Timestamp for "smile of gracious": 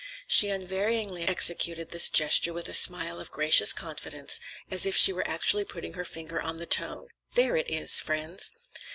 2.73-3.71